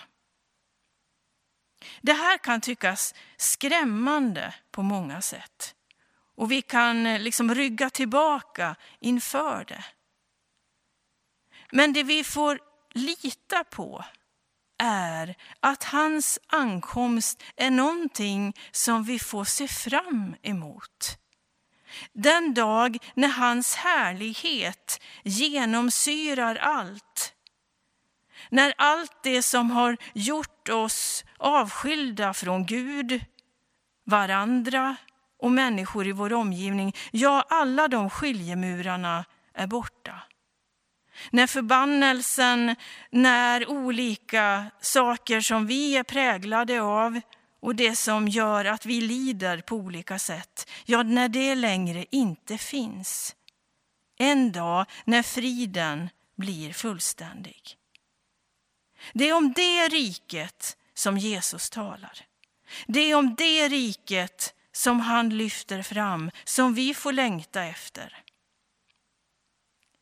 Det 2.01 2.13
här 2.13 2.37
kan 2.37 2.61
tyckas 2.61 3.13
skrämmande 3.37 4.53
på 4.71 4.83
många 4.83 5.21
sätt 5.21 5.75
och 6.35 6.51
vi 6.51 6.61
kan 6.61 7.05
eh, 7.05 7.19
liksom 7.19 7.55
rygga 7.55 7.89
tillbaka 7.89 8.75
inför 8.99 9.65
det. 9.65 9.85
Men 11.71 11.93
det 11.93 12.03
vi 12.03 12.23
får 12.23 12.59
lita 12.93 13.63
på 13.63 14.05
är 14.77 15.35
att 15.59 15.83
hans 15.83 16.39
ankomst 16.47 17.43
är 17.55 17.71
någonting 17.71 18.53
som 18.71 19.03
vi 19.03 19.19
får 19.19 19.45
se 19.45 19.67
fram 19.67 20.35
emot. 20.41 21.17
Den 22.13 22.53
dag 22.53 22.97
när 23.13 23.27
hans 23.27 23.75
härlighet 23.75 25.01
genomsyrar 25.23 26.55
allt. 26.55 27.33
När 28.49 28.73
allt 28.77 29.23
det 29.23 29.41
som 29.41 29.71
har 29.71 29.97
gjort 30.13 30.69
oss 30.69 31.25
avskilda 31.37 32.33
från 32.33 32.65
Gud, 32.65 33.25
varandra 34.05 34.95
och 35.39 35.51
människor 35.51 36.07
i 36.07 36.11
vår 36.11 36.33
omgivning, 36.33 36.95
ja, 37.11 37.45
alla 37.49 37.87
de 37.87 38.09
skiljemurarna 38.09 39.25
är 39.53 39.67
borta. 39.67 40.21
När 41.31 41.47
förbannelsen, 41.47 42.75
när 43.09 43.69
olika 43.69 44.65
saker 44.81 45.41
som 45.41 45.67
vi 45.67 45.97
är 45.97 46.03
präglade 46.03 46.81
av 46.81 47.21
och 47.63 47.75
det 47.75 47.95
som 47.95 48.27
gör 48.27 48.65
att 48.65 48.85
vi 48.85 49.01
lider 49.01 49.61
på 49.61 49.75
olika 49.75 50.19
sätt, 50.19 50.69
ja, 50.85 51.03
när 51.03 51.29
det 51.29 51.55
längre 51.55 52.05
inte 52.11 52.57
finns. 52.57 53.35
En 54.17 54.51
dag 54.51 54.85
när 55.05 55.23
friden 55.23 56.09
blir 56.35 56.73
fullständig. 56.73 57.77
Det 59.13 59.29
är 59.29 59.33
om 59.33 59.53
det 59.53 59.87
riket 59.87 60.77
som 60.93 61.17
Jesus 61.17 61.69
talar. 61.69 62.19
Det 62.87 62.99
är 62.99 63.15
om 63.15 63.35
det 63.35 63.67
riket 63.67 64.53
som 64.71 64.99
han 64.99 65.29
lyfter 65.29 65.81
fram, 65.81 66.31
som 66.43 66.73
vi 66.73 66.93
får 66.93 67.13
längta 67.13 67.63
efter. 67.63 68.23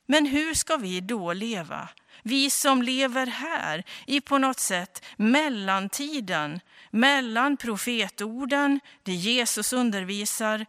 Men 0.05 0.25
hur 0.25 0.53
ska 0.53 0.77
vi 0.77 1.01
då 1.01 1.33
leva? 1.33 1.89
Vi 2.23 2.49
som 2.49 2.81
lever 2.81 3.27
här 3.27 3.83
i 4.07 4.21
på 4.21 4.37
något 4.37 4.59
sätt 4.59 5.05
mellantiden 5.17 6.59
mellan 6.91 7.57
profetorden, 7.57 8.79
det 9.03 9.13
Jesus 9.13 9.73
undervisar 9.73 10.65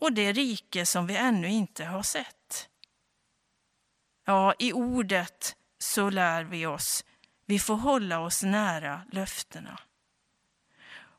och 0.00 0.12
det 0.12 0.32
rike 0.32 0.86
som 0.86 1.06
vi 1.06 1.16
ännu 1.16 1.48
inte 1.48 1.84
har 1.84 2.02
sett. 2.02 2.68
Ja, 4.26 4.54
i 4.58 4.72
ordet 4.72 5.56
så 5.78 6.10
lär 6.10 6.44
vi 6.44 6.66
oss, 6.66 7.04
vi 7.46 7.58
får 7.58 7.76
hålla 7.76 8.20
oss 8.20 8.42
nära 8.42 9.02
löftena. 9.12 9.78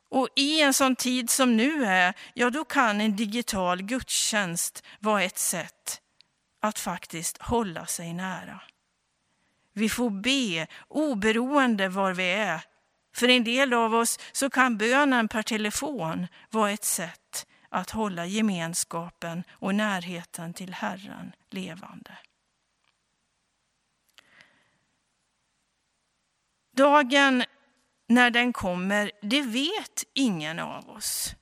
Och 0.08 0.28
i 0.36 0.60
en 0.60 0.74
sån 0.74 0.96
tid 0.96 1.30
som 1.30 1.56
nu 1.56 1.84
är, 1.84 2.14
ja 2.34 2.50
då 2.50 2.64
kan 2.64 3.00
en 3.00 3.16
digital 3.16 3.82
gudstjänst 3.82 4.84
vara 5.00 5.22
ett 5.22 5.38
sätt 5.38 6.00
att 6.60 6.78
faktiskt 6.78 7.42
hålla 7.42 7.86
sig 7.86 8.12
nära. 8.12 8.60
Vi 9.74 9.88
får 9.88 10.10
be 10.10 10.66
oberoende 10.88 11.88
var 11.88 12.12
vi 12.12 12.30
är. 12.30 12.64
För 13.14 13.28
en 13.28 13.44
del 13.44 13.72
av 13.72 13.94
oss 13.94 14.18
så 14.32 14.50
kan 14.50 14.78
bönen 14.78 15.28
per 15.28 15.42
telefon 15.42 16.26
vara 16.50 16.70
ett 16.70 16.84
sätt 16.84 17.46
att 17.68 17.90
hålla 17.90 18.26
gemenskapen 18.26 19.44
och 19.50 19.74
närheten 19.74 20.54
till 20.54 20.74
Herren 20.74 21.32
levande. 21.50 22.18
Dagen 26.76 27.44
när 28.08 28.30
den 28.30 28.52
kommer, 28.52 29.10
det 29.22 29.42
vet 29.42 30.04
ingen 30.14 30.58
av 30.58 30.90
oss. 30.90 31.34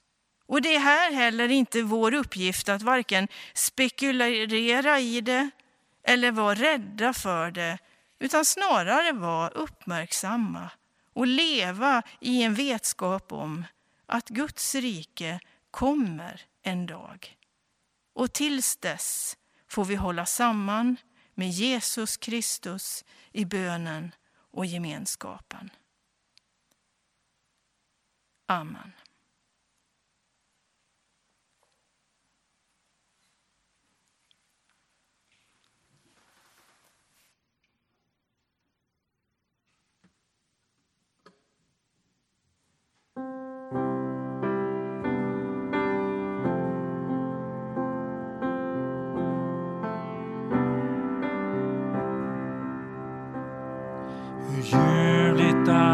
Och 0.46 0.62
det 0.62 0.74
är 0.74 0.80
här 0.80 1.12
heller 1.12 1.48
inte 1.48 1.82
vår 1.82 2.14
uppgift 2.14 2.68
att 2.68 2.82
varken 2.82 3.28
spekulera 3.54 5.00
i 5.00 5.20
det 5.20 5.50
eller 6.04 6.30
vara 6.30 6.54
rädda 6.54 7.12
för 7.12 7.50
det, 7.50 7.78
utan 8.22 8.44
snarare 8.44 9.12
vara 9.12 9.48
uppmärksamma 9.48 10.70
och 11.12 11.26
leva 11.26 12.02
i 12.20 12.42
en 12.42 12.54
vetskap 12.54 13.32
om 13.32 13.64
att 14.06 14.28
Guds 14.28 14.74
rike 14.74 15.40
kommer 15.70 16.42
en 16.62 16.86
dag. 16.86 17.36
Och 18.12 18.32
tills 18.32 18.76
dess 18.76 19.36
får 19.68 19.84
vi 19.84 19.94
hålla 19.94 20.26
samman 20.26 20.96
med 21.34 21.50
Jesus 21.50 22.16
Kristus 22.16 23.04
i 23.32 23.44
bönen 23.44 24.14
och 24.50 24.66
gemenskapen. 24.66 25.70
Amen. 28.46 28.92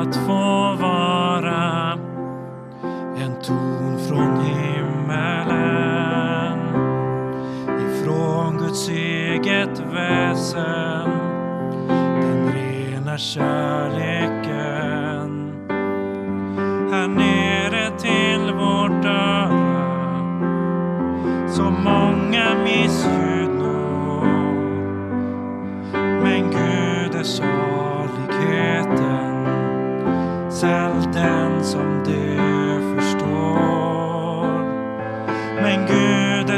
Att 0.08 0.16
få 0.16 0.76
vara 0.80 1.98
en 3.16 3.42
ton 3.42 3.98
från 4.08 4.40
himmelen 4.44 5.38
ifrån 7.80 8.58
Guds 8.58 8.88
eget 8.88 9.80
väsen. 9.92 11.10
Den 12.20 12.52
rena 12.52 13.18
kärleken 13.18 14.37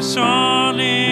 Gud 0.00 0.16
är 0.16 1.09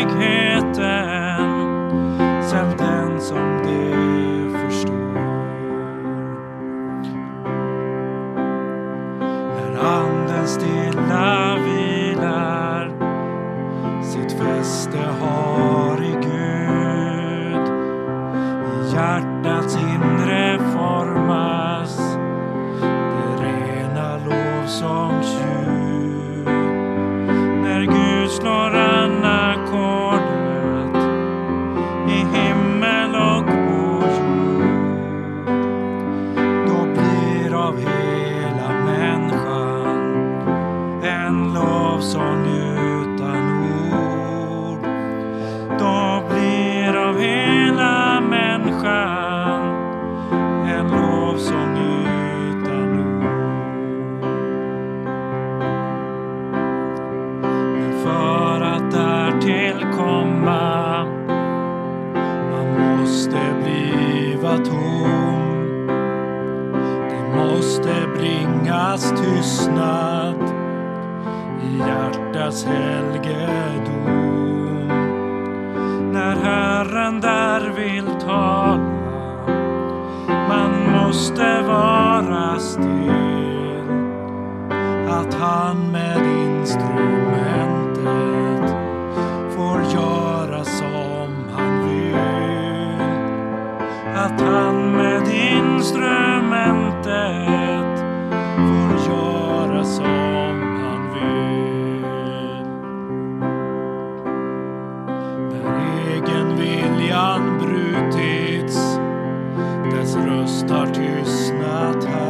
röst 110.38 110.70
har 110.70 110.86
tystnat 110.86 112.04
här. 112.04 112.27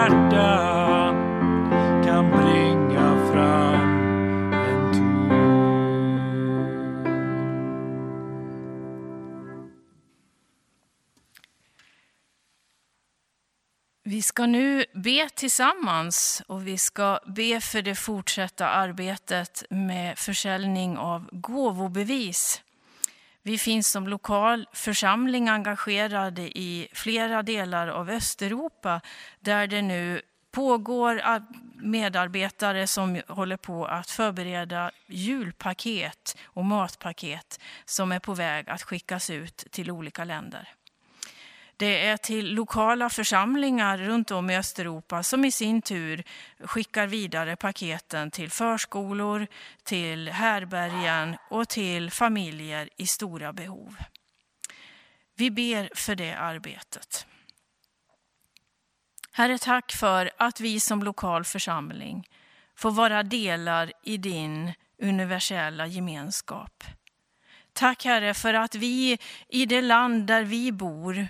Hjärta 0.00 1.14
kan 2.04 2.30
bringa 2.30 3.32
fram 3.32 4.52
en 4.52 4.92
ton. 4.92 5.30
Vi 14.04 14.22
ska 14.22 14.46
nu 14.46 14.84
be 14.94 15.28
tillsammans 15.34 16.42
och 16.46 16.66
vi 16.66 16.78
ska 16.78 17.18
be 17.26 17.60
för 17.60 17.82
det 17.82 17.94
fortsatta 17.94 18.68
arbetet 18.68 19.64
med 19.70 20.18
försäljning 20.18 20.98
av 20.98 21.28
gåvobevis. 21.32 22.62
Vi 23.42 23.58
finns 23.58 23.90
som 23.90 24.08
lokal 24.08 24.68
församling 24.72 25.48
engagerade 25.48 26.42
i 26.42 26.88
flera 26.92 27.42
delar 27.42 27.88
av 27.88 28.10
Östeuropa 28.10 29.00
där 29.40 29.66
det 29.66 29.82
nu 29.82 30.22
pågår 30.50 31.22
medarbetare 31.82 32.86
som 32.86 33.20
håller 33.28 33.56
på 33.56 33.86
att 33.86 34.10
förbereda 34.10 34.90
julpaket 35.06 36.36
och 36.44 36.64
matpaket 36.64 37.60
som 37.84 38.12
är 38.12 38.18
på 38.18 38.34
väg 38.34 38.70
att 38.70 38.82
skickas 38.82 39.30
ut 39.30 39.56
till 39.70 39.90
olika 39.90 40.24
länder. 40.24 40.68
Det 41.80 42.06
är 42.06 42.16
till 42.16 42.54
lokala 42.54 43.10
församlingar 43.10 43.98
runt 43.98 44.30
om 44.30 44.50
i 44.50 44.56
Östeuropa 44.56 45.22
som 45.22 45.44
i 45.44 45.50
sin 45.50 45.82
tur 45.82 46.22
skickar 46.60 47.06
vidare 47.06 47.56
paketen 47.56 48.30
till 48.30 48.50
förskolor, 48.50 49.46
till 49.82 50.28
härbergen 50.28 51.36
och 51.50 51.68
till 51.68 52.10
familjer 52.10 52.88
i 52.96 53.06
stora 53.06 53.52
behov. 53.52 53.96
Vi 55.36 55.50
ber 55.50 55.90
för 55.94 56.14
det 56.14 56.34
arbetet. 56.34 57.26
Herre, 59.32 59.58
tack 59.58 59.92
för 59.92 60.30
att 60.36 60.60
vi 60.60 60.80
som 60.80 61.02
lokal 61.02 61.44
församling 61.44 62.28
får 62.76 62.90
vara 62.90 63.22
delar 63.22 63.92
i 64.04 64.16
din 64.16 64.72
universella 65.02 65.86
gemenskap. 65.86 66.84
Tack 67.72 68.04
Herre 68.04 68.34
för 68.34 68.54
att 68.54 68.74
vi 68.74 69.18
i 69.48 69.66
det 69.66 69.82
land 69.82 70.26
där 70.26 70.44
vi 70.44 70.72
bor 70.72 71.28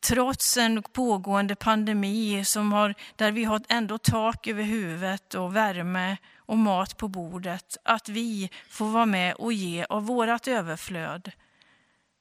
trots 0.00 0.56
en 0.56 0.82
pågående 0.82 1.54
pandemi 1.54 2.44
som 2.44 2.72
har, 2.72 2.94
där 3.16 3.32
vi 3.32 3.44
har 3.44 3.60
ändå 3.68 3.98
tak 3.98 4.46
över 4.46 4.62
huvudet 4.62 5.34
och 5.34 5.56
värme 5.56 6.16
och 6.36 6.58
mat 6.58 6.96
på 6.96 7.08
bordet, 7.08 7.76
att 7.82 8.08
vi 8.08 8.50
får 8.68 8.86
vara 8.86 9.06
med 9.06 9.34
och 9.34 9.52
ge 9.52 9.84
av 9.88 10.06
vårt 10.06 10.48
överflöd. 10.48 11.32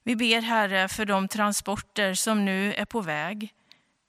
Vi 0.04 0.16
ber 0.16 0.42
Herre 0.42 0.88
för 0.88 1.06
de 1.06 1.28
transporter 1.28 2.14
som 2.14 2.46
nu 2.46 2.74
är 2.74 2.86
på 2.86 3.02
väg. 3.02 3.54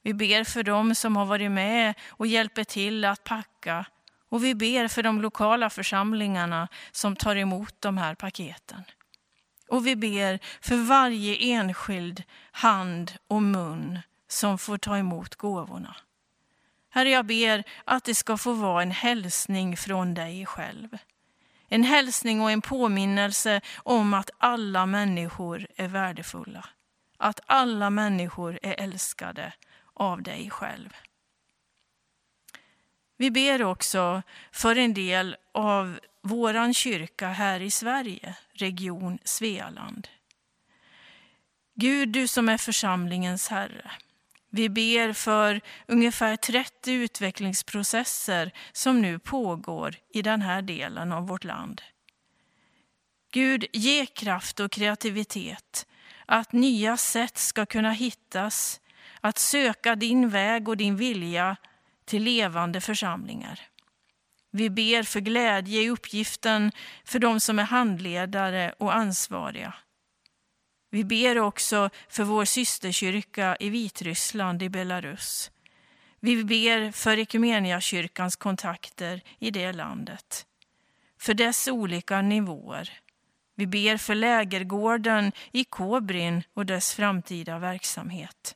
Vi 0.03 0.15
ber 0.15 0.45
för 0.45 0.63
dem 0.63 0.95
som 0.95 1.17
har 1.17 1.27
varit 1.27 1.51
med 1.51 1.95
och 2.09 2.27
hjälper 2.27 2.65
till 2.65 3.05
att 3.05 3.25
packa. 3.25 3.85
Och 4.29 4.45
vi 4.45 4.55
ber 4.55 4.89
för 4.89 5.03
de 5.03 5.23
lokala 5.23 5.71
församlingarna 5.71 6.69
som 6.93 7.17
tar 7.17 7.37
emot 7.37 7.75
de 7.81 7.99
här 7.99 8.15
paketen. 8.15 8.83
Och 9.69 9.87
vi 9.87 9.97
ber 9.97 10.39
för 10.61 10.77
varje 10.77 11.37
enskild 11.37 12.23
hand 12.51 13.13
och 13.29 13.43
mun 13.43 13.99
som 14.29 14.59
får 14.59 14.79
ta 14.79 14.99
emot 14.99 15.35
gåvorna. 15.35 15.97
Herre, 16.91 17.11
jag 17.11 17.27
ber 17.27 17.65
att 17.85 18.05
det 18.05 18.15
ska 18.15 18.37
få 18.37 18.53
vara 18.53 18.83
en 18.83 18.91
hälsning 18.91 19.77
från 19.77 20.15
dig 20.15 20.47
själv. 20.47 20.99
En 21.69 21.85
hälsning 21.85 22.41
och 22.41 22.51
en 22.51 22.63
påminnelse 22.63 23.61
om 23.77 24.15
att 24.15 24.31
alla 24.39 24.87
människor 24.87 25.67
är 25.77 25.89
värdefulla. 25.89 26.69
Att 27.19 27.41
alla 27.47 27.91
människor 27.91 28.59
är 28.63 28.81
älskade 28.81 29.53
av 29.95 30.23
dig 30.23 30.51
själv. 30.51 30.97
Vi 33.17 33.31
ber 33.31 33.63
också 33.63 34.23
för 34.53 34.77
en 34.77 34.95
del 34.95 35.37
av 35.53 35.99
våran 36.23 36.75
kyrka 36.75 37.29
här 37.29 37.61
i 37.61 37.71
Sverige, 37.71 38.37
region 38.53 39.19
Svealand. 39.25 40.09
Gud, 41.75 42.09
du 42.09 42.29
som 42.29 42.49
är 42.49 42.59
församlingens 42.59 43.49
Herre. 43.49 43.91
Vi 44.51 44.69
ber 44.69 45.13
för 45.13 45.61
ungefär 45.87 46.37
30 46.37 46.93
utvecklingsprocesser 46.93 48.53
som 48.73 49.03
nu 49.03 49.19
pågår 49.19 49.97
i 50.15 50.23
den 50.23 50.43
här 50.43 50.63
delen 50.63 51.13
av 51.13 51.27
vårt 51.27 51.45
land. 51.45 51.83
Gud, 53.31 53.65
ge 53.73 54.07
kraft 54.07 54.61
och 54.61 54.73
kreativitet, 54.73 55.87
att 56.27 56.53
nya 56.53 56.97
sätt 56.97 57.39
ska 57.39 57.67
kunna 57.67 57.93
hittas, 57.93 58.81
att 59.21 59.39
söka 59.39 59.97
din 59.97 60.29
väg 60.29 60.69
och 60.69 60.77
din 60.77 60.97
vilja 60.97 61.57
till 62.07 62.23
levande 62.23 62.81
församlingar. 62.81 63.61
Vi 64.51 64.71
ber 64.71 65.03
för 65.03 65.21
glädje 65.21 65.83
i 65.83 65.91
uppgiften 65.91 66.73
för 67.05 67.19
de 67.19 67.41
som 67.41 67.59
är 67.59 67.65
handledare 67.65 68.75
och 68.79 68.95
ansvariga. 68.95 69.75
Vi 70.91 71.05
ber 71.05 71.39
också 71.39 71.91
för 72.09 72.25
vår 72.25 72.45
systerkyrka 72.45 73.57
i 73.61 73.71
Vitryssland 73.71 74.63
i 74.63 74.69
Belarus. 74.69 75.51
Vi 76.21 76.45
ber 76.45 76.93
för 76.93 77.81
kyrkans 77.81 78.37
kontakter 78.37 79.23
i 79.39 79.51
det 79.51 79.73
landet. 79.73 80.47
För 81.21 81.35
dess 81.35 81.69
olika 81.69 82.23
nivåer. 82.23 83.01
Vi 83.55 83.67
ber 83.67 83.97
för 83.97 84.15
lägergården 84.15 85.33
i 85.53 85.65
Kobrin 85.65 86.43
och 86.55 86.67
dess 86.67 86.95
framtida 86.95 87.59
verksamhet. 87.59 88.56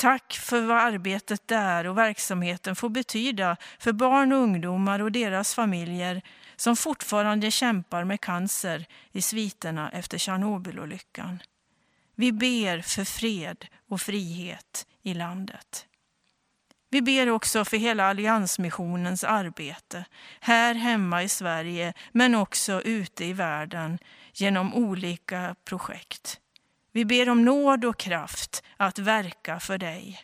Tack 0.00 0.32
för 0.32 0.60
vad 0.60 0.76
arbetet 0.76 1.48
där 1.48 1.86
och 1.86 1.98
verksamheten 1.98 2.76
får 2.76 2.88
betyda 2.88 3.56
för 3.78 3.92
barn 3.92 4.32
och 4.32 4.38
ungdomar 4.38 5.00
och 5.00 5.12
deras 5.12 5.54
familjer 5.54 6.22
som 6.56 6.76
fortfarande 6.76 7.50
kämpar 7.50 8.04
med 8.04 8.20
cancer 8.20 8.86
i 9.12 9.22
sviterna 9.22 9.90
efter 9.90 10.18
Tjernobylolyckan. 10.18 11.38
Vi 12.14 12.32
ber 12.32 12.80
för 12.80 13.04
fred 13.04 13.66
och 13.88 14.00
frihet 14.00 14.86
i 15.02 15.14
landet. 15.14 15.86
Vi 16.90 17.02
ber 17.02 17.30
också 17.30 17.64
för 17.64 17.76
hela 17.76 18.06
Alliansmissionens 18.06 19.24
arbete, 19.24 20.04
här 20.40 20.74
hemma 20.74 21.22
i 21.22 21.28
Sverige 21.28 21.92
men 22.12 22.34
också 22.34 22.82
ute 22.82 23.24
i 23.24 23.32
världen 23.32 23.98
genom 24.32 24.74
olika 24.74 25.54
projekt. 25.64 26.40
Vi 26.92 27.04
ber 27.04 27.28
om 27.28 27.44
nåd 27.44 27.84
och 27.84 27.98
kraft 27.98 28.62
att 28.76 28.98
verka 28.98 29.60
för 29.60 29.78
dig. 29.78 30.20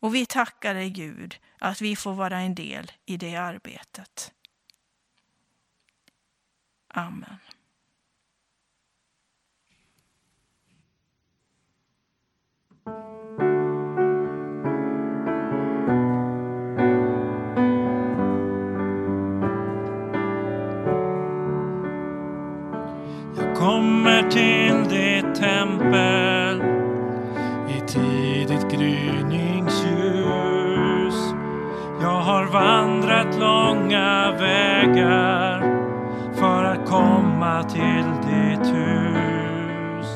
Och 0.00 0.14
vi 0.14 0.26
tackar 0.26 0.74
dig 0.74 0.90
Gud 0.90 1.36
att 1.58 1.80
vi 1.80 1.96
får 1.96 2.14
vara 2.14 2.38
en 2.38 2.54
del 2.54 2.92
i 3.06 3.16
det 3.16 3.36
arbetet. 3.36 4.32
Amen. 6.88 7.38
Jag 23.36 23.56
kommer 23.56 24.30
till 24.30 24.88
dig 24.88 25.05
ditt 25.26 25.34
tempel 25.34 26.62
i 27.68 27.80
tidigt 27.86 28.70
gryningsljus. 28.70 29.74
Jag 32.02 32.20
har 32.20 32.44
vandrat 32.44 33.38
långa 33.40 34.32
vägar 34.38 35.60
för 36.34 36.64
att 36.64 36.86
komma 36.86 37.62
till 37.62 38.04
ditt 38.26 38.74
hus. 38.74 40.06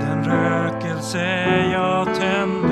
Den 0.00 0.24
rökelse 0.24 1.46
jag 1.72 2.14
tänder 2.14 2.69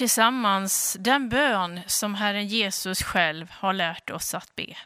tillsammans 0.00 0.96
den 1.00 1.28
bön 1.28 1.80
som 1.86 2.14
Herren 2.14 2.46
Jesus 2.46 3.02
själv 3.02 3.50
har 3.50 3.72
lärt 3.72 4.10
oss 4.10 4.34
att 4.34 4.56
be. 4.56 4.76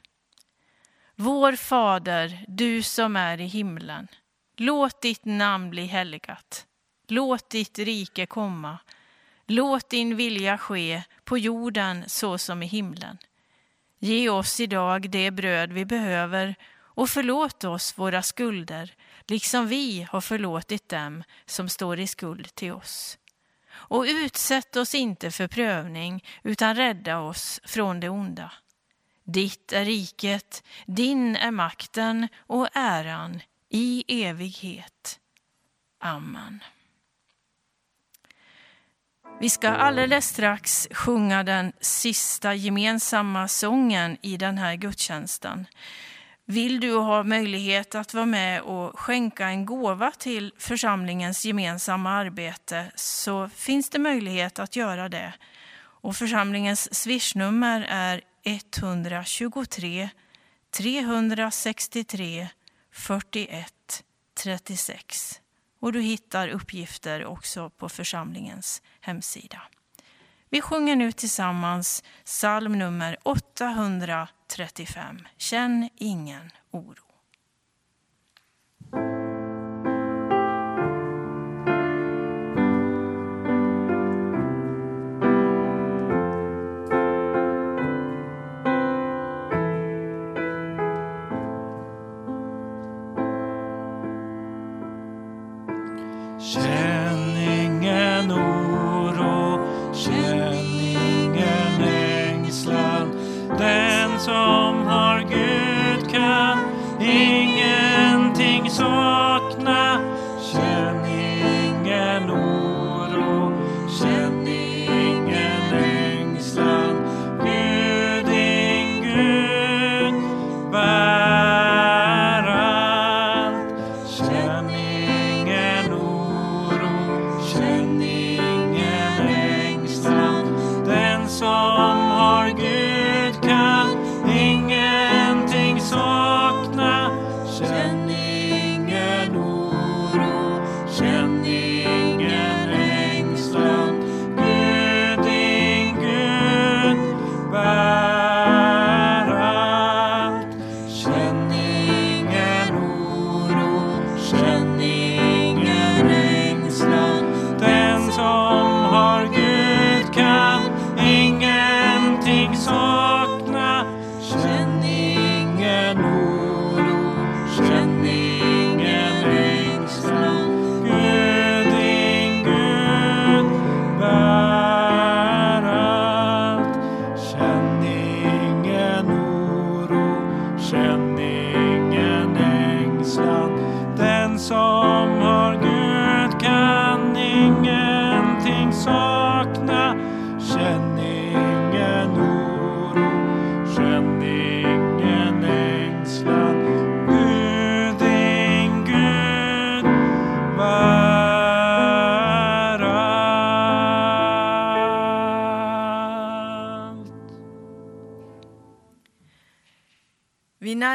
Vår 1.17 1.53
Fader, 1.57 2.45
du 2.49 2.83
som 2.83 3.17
är 3.17 3.41
i 3.41 3.45
himlen. 3.45 4.09
Låt 4.57 5.03
ditt 5.03 5.25
namn 5.25 5.71
bli 5.71 5.87
helgat. 5.87 6.67
Låt 7.09 7.51
ditt 7.51 7.79
rike 7.79 8.27
komma. 8.27 8.79
Låt 9.47 9.91
din 9.91 10.17
vilja 10.17 10.59
ske 10.59 11.03
på 11.25 11.39
jorden 11.39 12.05
så 12.07 12.39
som 12.39 12.63
i 12.63 12.67
himlen. 12.67 13.19
Ge 13.99 14.29
oss 14.29 14.61
idag 14.61 15.11
det 15.11 15.31
bröd 15.31 15.73
vi 15.73 15.85
behöver 15.85 16.55
och 16.77 17.11
förlåt 17.11 17.65
oss 17.65 17.99
våra 17.99 18.23
skulder, 18.23 18.95
liksom 19.27 19.69
vi 19.69 20.07
har 20.11 20.21
förlåtit 20.21 20.89
dem 20.89 21.23
som 21.47 21.69
står 21.69 22.01
i 22.01 22.07
skuld 22.07 22.55
till 22.55 22.73
oss. 22.73 23.19
Och 23.89 24.05
utsätt 24.09 24.77
oss 24.77 24.95
inte 24.95 25.31
för 25.31 25.49
prövning, 25.49 26.25
utan 26.43 26.75
rädda 26.75 27.19
oss 27.19 27.61
från 27.65 28.01
det 28.01 28.09
onda. 28.09 28.53
Ditt 29.25 29.73
är 29.73 29.85
riket, 29.85 30.63
din 30.87 31.37
är 31.37 31.51
makten 31.51 32.29
och 32.39 32.69
äran 32.73 33.41
i 33.69 34.05
evighet. 34.25 35.21
Amen. 36.01 36.65
Vi 39.41 39.51
ska 39.51 39.69
alldeles 39.69 40.29
strax 40.29 40.89
sjunga 40.91 41.43
den 41.43 41.73
sista 41.81 42.55
gemensamma 42.55 43.49
sången 43.49 44.17
i 44.23 44.37
den 44.37 44.59
här 44.59 44.75
gudstjänsten. 44.75 45.67
Vill 46.47 46.81
du 46.81 46.97
ha 46.97 47.23
möjlighet 47.23 47.95
att 47.95 48.15
vara 48.15 48.27
med 48.27 48.63
och 48.63 48.99
skänka 48.99 49.49
en 49.49 49.67
gåva 49.67 50.11
till 50.11 50.53
församlingens 50.59 51.45
gemensamma 51.45 52.11
arbete 52.11 52.93
så 52.95 53.49
finns 53.49 53.91
det 53.91 53.99
möjlighet 53.99 54.59
att 54.59 54.77
göra 54.77 55.09
det. 55.09 55.35
Och 55.77 56.17
församlingens 56.17 56.95
swishnummer 56.95 57.87
är 57.89 58.21
123 58.43 60.09
363 60.71 62.49
41 62.93 64.05
36. 64.35 65.41
Och 65.81 65.93
du 65.93 66.01
hittar 66.01 66.49
uppgifter 66.49 67.25
också 67.25 67.71
på 67.71 67.89
församlingens 67.89 68.83
hemsida. 69.01 69.63
Vi 70.55 70.61
sjunger 70.61 70.97
nu 70.97 71.13
tillsammans 71.13 72.05
psalm 72.25 72.79
nummer 72.79 73.17
835. 73.23 75.19
Känn 75.39 75.89
ingen 75.97 76.51
oro. 76.71 77.14
song. 108.75 109.34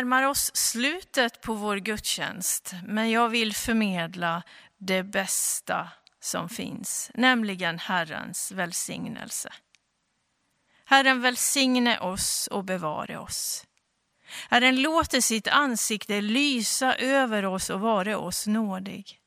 Närmar 0.09 0.27
oss 0.27 0.51
slutet 0.55 1.41
på 1.41 1.53
vår 1.53 1.77
gudstjänst, 1.77 2.73
men 2.85 3.11
jag 3.11 3.29
vill 3.29 3.55
förmedla 3.55 4.43
det 4.77 5.03
bästa 5.03 5.89
som 6.19 6.49
finns, 6.49 7.11
nämligen 7.13 7.79
Herrens 7.79 8.51
välsignelse. 8.51 9.53
Herren 10.85 11.21
välsigne 11.21 11.99
oss 11.99 12.47
och 12.51 12.63
bevare 12.63 13.17
oss. 13.17 13.65
Herren 14.49 14.81
låter 14.81 15.21
sitt 15.21 15.47
ansikte 15.47 16.21
lysa 16.21 16.95
över 16.95 17.45
oss 17.45 17.69
och 17.69 17.79
vare 17.79 18.15
oss 18.15 18.47
nådig. 18.47 19.19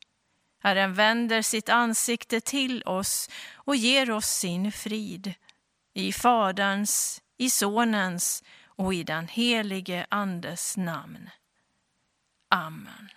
Herren 0.63 0.93
vänder 0.93 1.41
sitt 1.41 1.69
ansikte 1.69 2.41
till 2.41 2.83
oss 2.83 3.29
och 3.53 3.75
ger 3.75 4.11
oss 4.11 4.27
sin 4.27 4.71
frid. 4.71 5.33
I 5.93 6.13
Faderns, 6.13 7.21
i 7.37 7.49
Sonens 7.49 8.43
och 8.75 8.93
i 8.93 9.03
den 9.03 9.27
helige 9.27 10.05
Andes 10.09 10.77
namn. 10.77 11.29
Amen. 12.49 13.09